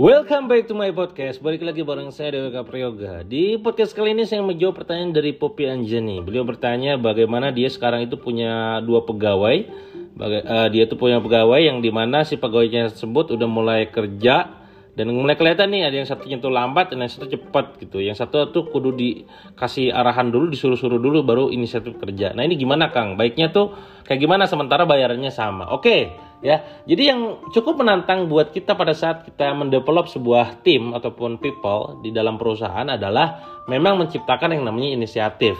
[0.00, 1.44] Welcome back to my podcast.
[1.44, 3.20] Balik lagi bareng saya Dewa Kaprioga.
[3.20, 6.24] Di podcast kali ini saya menjawab pertanyaan dari Poppy Anjani.
[6.24, 9.60] Beliau bertanya bagaimana dia sekarang itu punya dua pegawai.
[9.60, 14.59] Eh, dia tuh punya pegawai yang di mana si pegawainya tersebut udah mulai kerja
[15.00, 18.04] dan mulai kelihatan nih ada yang satunya tuh lambat dan yang satu cepat gitu.
[18.04, 22.36] Yang satu tuh kudu dikasih arahan dulu, disuruh-suruh dulu baru inisiatif kerja.
[22.36, 23.16] Nah ini gimana Kang?
[23.16, 23.72] Baiknya tuh
[24.04, 25.72] kayak gimana sementara bayarannya sama?
[25.72, 26.12] Oke
[26.44, 26.60] ya.
[26.84, 32.12] Jadi yang cukup menantang buat kita pada saat kita mendevelop sebuah tim ataupun people di
[32.12, 33.40] dalam perusahaan adalah
[33.72, 35.56] memang menciptakan yang namanya inisiatif.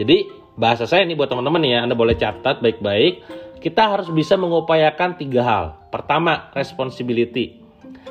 [0.00, 3.20] Jadi bahasa saya ini buat teman-teman ya, Anda boleh catat baik-baik.
[3.60, 5.64] Kita harus bisa mengupayakan tiga hal.
[5.92, 7.67] Pertama, responsibility.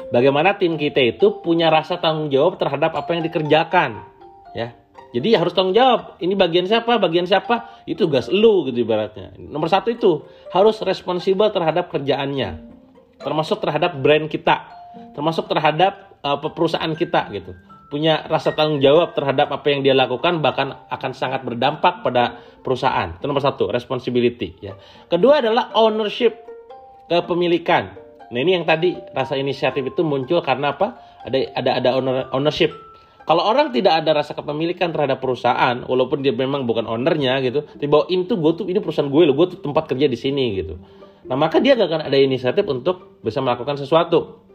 [0.08, 4.08] Bagaimana tim kita itu punya rasa tanggung jawab terhadap apa yang dikerjakan,
[4.56, 4.72] ya.
[5.16, 6.20] Jadi harus tanggung jawab.
[6.20, 9.36] Ini bagian siapa, bagian siapa, itu tugas lu gitu ibaratnya.
[9.40, 12.60] Nomor satu itu harus responsibel terhadap kerjaannya,
[13.20, 14.68] termasuk terhadap brand kita,
[15.16, 17.56] termasuk terhadap uh, perusahaan kita gitu.
[17.88, 23.16] Punya rasa tanggung jawab terhadap apa yang dia lakukan, bahkan akan sangat berdampak pada perusahaan.
[23.16, 24.60] Itu nomor satu, responsibility.
[24.60, 24.76] Ya.
[25.08, 26.36] Kedua adalah ownership,
[27.08, 28.07] kepemilikan.
[28.28, 31.00] Nah ini yang tadi rasa inisiatif itu muncul karena apa?
[31.24, 32.76] Ada ada ada owner, ownership.
[33.28, 38.08] Kalau orang tidak ada rasa kepemilikan terhadap perusahaan, walaupun dia memang bukan ownernya gitu, tiba
[38.08, 40.80] itu gue tuh ini perusahaan gue loh, gue tuh tempat kerja di sini gitu.
[41.28, 44.48] Nah maka dia gak akan ada inisiatif untuk bisa melakukan sesuatu.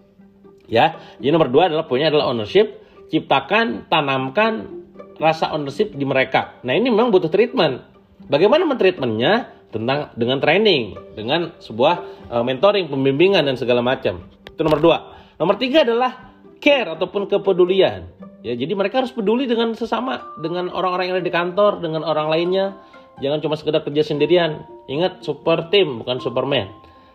[0.72, 2.80] Ya, jadi nomor dua adalah punya adalah ownership,
[3.12, 4.80] ciptakan, tanamkan
[5.20, 6.56] rasa ownership di mereka.
[6.64, 7.84] Nah ini memang butuh treatment.
[8.24, 9.52] Bagaimana mentreatmentnya?
[9.72, 14.28] Tentang dengan training, dengan sebuah uh, mentoring, pembimbingan dan segala macam.
[14.44, 14.98] Itu nomor dua.
[15.40, 18.04] Nomor tiga adalah care ataupun kepedulian.
[18.44, 22.28] Ya, jadi mereka harus peduli dengan sesama, dengan orang-orang yang ada di kantor, dengan orang
[22.28, 22.76] lainnya.
[23.22, 24.66] Jangan cuma sekedar kerja sendirian.
[24.92, 26.68] Ingat, super team bukan superman.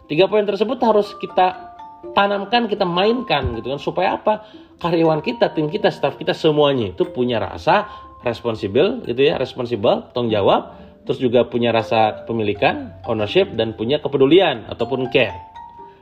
[0.08, 1.75] Tiga poin tersebut harus kita
[2.16, 4.47] tanamkan, kita mainkan gitu kan supaya apa?
[4.80, 7.90] Karyawan kita, tim kita, staff kita semuanya itu punya rasa
[8.23, 14.68] responsibel gitu ya, responsibel, tanggung jawab, terus juga punya rasa kepemilikan, ownership dan punya kepedulian
[14.68, 15.34] ataupun care.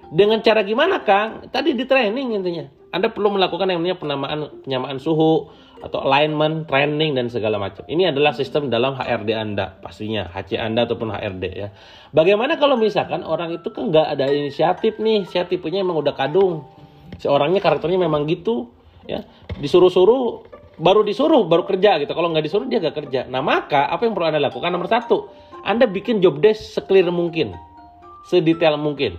[0.10, 1.46] Dengan cara gimana Kang?
[1.54, 2.66] Tadi di training intinya.
[2.90, 5.52] Anda perlu melakukan yang namanya penamaan penyamaan suhu
[5.86, 7.86] atau alignment, training dan segala macam.
[7.86, 11.70] Ini adalah sistem dalam HRD Anda pastinya, HC Anda ataupun HRD ya.
[12.10, 16.66] Bagaimana kalau misalkan orang itu kan nggak ada inisiatif nih, tipenya emang udah kadung.
[17.22, 18.74] Seorangnya karakternya memang gitu
[19.06, 19.22] ya.
[19.62, 22.12] Disuruh-suruh baru disuruh baru kerja gitu.
[22.12, 23.22] Kalau nggak disuruh dia nggak kerja.
[23.28, 25.32] Nah maka apa yang perlu anda lakukan nomor satu,
[25.64, 27.56] anda bikin job desk seclear mungkin,
[28.28, 29.18] sedetail mungkin.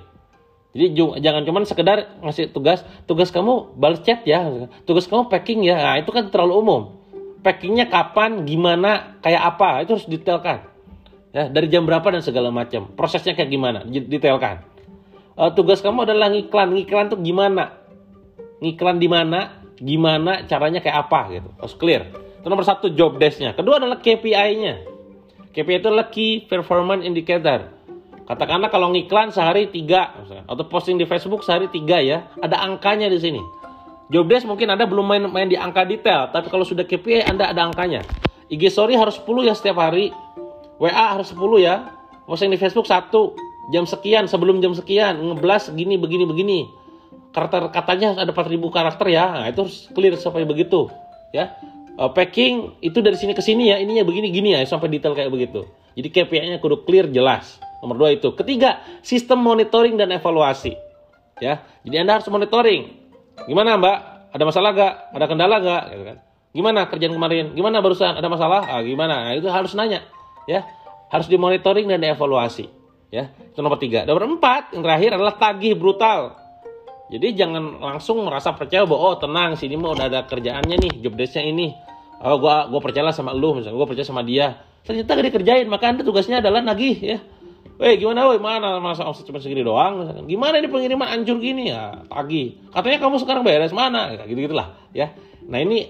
[0.76, 0.92] Jadi
[1.24, 5.80] jangan cuman sekedar ngasih tugas, tugas kamu balas chat ya, tugas kamu packing ya.
[5.80, 6.82] Nah itu kan terlalu umum.
[7.40, 10.66] Packingnya kapan, gimana, kayak apa itu harus detailkan.
[11.30, 12.90] Ya dari jam berapa dan segala macam.
[12.92, 14.66] Prosesnya kayak gimana, detailkan.
[15.36, 17.76] Uh, tugas kamu adalah ngiklan, ngiklan tuh gimana,
[18.64, 21.48] ngiklan di mana, gimana caranya kayak apa gitu.
[21.60, 22.02] Harus clear.
[22.40, 23.52] Itu nomor satu job desknya.
[23.52, 24.96] Kedua adalah KPI-nya
[25.56, 27.72] KPI itu adalah key performance indicator.
[28.28, 30.12] Katakanlah kalau ngiklan sehari tiga
[30.44, 33.40] atau posting di Facebook sehari tiga ya ada angkanya di sini.
[34.12, 37.48] Job desk mungkin anda belum main main di angka detail tapi kalau sudah KPI anda
[37.48, 38.04] ada angkanya.
[38.52, 40.12] IG story harus 10 ya setiap hari.
[40.76, 41.88] WA harus 10 ya.
[42.28, 43.32] Posting di Facebook satu
[43.72, 45.16] jam sekian sebelum jam sekian.
[45.16, 46.58] Ngeblas gini begini begini
[47.36, 49.24] karakter katanya ada 4000 karakter ya.
[49.28, 50.88] Nah, itu harus clear sampai begitu
[51.36, 51.52] ya.
[52.00, 55.28] Uh, packing itu dari sini ke sini ya ininya begini gini ya sampai detail kayak
[55.28, 55.68] begitu.
[55.96, 57.60] Jadi KPI-nya kudu clear jelas.
[57.84, 58.32] Nomor dua itu.
[58.32, 60.72] Ketiga sistem monitoring dan evaluasi
[61.40, 61.60] ya.
[61.84, 63.04] Jadi anda harus monitoring.
[63.44, 63.96] Gimana mbak?
[64.32, 66.16] Ada masalah gak ada kendala gak gitu kan.
[66.56, 67.44] Gimana kerjaan kemarin?
[67.52, 68.16] Gimana barusan?
[68.16, 68.64] Ada masalah?
[68.64, 69.28] Ah, gimana?
[69.28, 70.04] Nah, itu harus nanya
[70.48, 70.64] ya.
[71.12, 72.68] Harus dimonitoring dan dievaluasi
[73.12, 73.28] ya.
[73.52, 74.08] Itu nomor tiga.
[74.08, 76.45] Nomor empat yang terakhir adalah tagih brutal
[77.06, 81.14] jadi jangan langsung merasa percaya bahwa oh tenang sini mah udah ada kerjaannya nih job
[81.14, 81.70] desknya ini.
[82.18, 84.58] Oh gua gua percaya sama lu misalnya gua percaya sama dia.
[84.82, 87.18] Ternyata gak dikerjain maka anda tugasnya adalah nagih ya.
[87.78, 90.26] Weh gimana weh mana masa omset cuma segini doang misalkan.
[90.26, 92.58] Gimana ini pengiriman hancur gini ya tagih.
[92.74, 95.14] Katanya kamu sekarang beres mana gitu gitulah ya.
[95.46, 95.86] Nah ini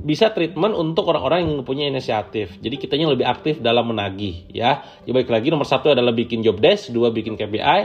[0.00, 2.56] bisa treatment untuk orang-orang yang punya inisiatif.
[2.64, 4.80] Jadi kitanya lebih aktif dalam menagih ya.
[5.04, 7.80] Jadi baik lagi nomor satu adalah bikin job desk, dua bikin KPI,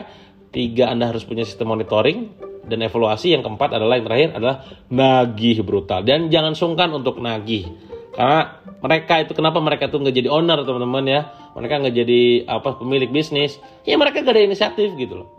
[0.56, 4.56] tiga anda harus punya sistem monitoring, dan evaluasi yang keempat adalah yang terakhir adalah
[4.94, 6.06] nagih brutal.
[6.06, 7.68] Dan jangan sungkan untuk nagih.
[8.14, 11.22] Karena mereka itu kenapa mereka tuh nggak jadi owner teman-teman ya?
[11.58, 13.60] Mereka nggak jadi apa pemilik bisnis.
[13.84, 15.30] Ya mereka gak ada inisiatif gitu loh.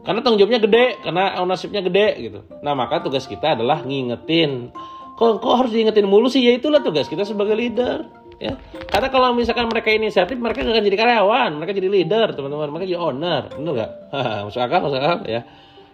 [0.00, 2.40] Karena tanggung jawabnya gede karena ownershipnya gede gitu.
[2.64, 4.72] Nah maka tugas kita adalah ngingetin.
[5.20, 6.40] Kok kok harus diingetin mulu sih?
[6.40, 8.08] Ya itulah tugas kita sebagai leader
[8.40, 8.56] ya.
[8.88, 12.68] Karena kalau misalkan mereka inisiatif mereka gak akan jadi karyawan mereka jadi leader teman-teman.
[12.72, 13.90] Mereka jadi owner benar nggak?
[14.48, 15.42] Masuk akal masuk akal ya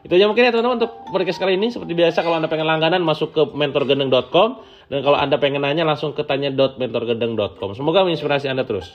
[0.06, 1.74] Itu aja mungkin ya teman-teman untuk podcast kali ini.
[1.74, 6.14] Seperti biasa kalau Anda pengen langganan masuk ke mentorgendeng.com dan kalau Anda pengen nanya langsung
[6.14, 7.74] ke tanya.mentorgendeng.com.
[7.74, 8.86] Semoga menginspirasi Anda terus.